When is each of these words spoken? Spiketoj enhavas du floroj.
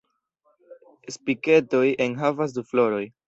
Spiketoj 1.17 1.83
enhavas 2.09 2.57
du 2.59 2.65
floroj. 2.73 3.05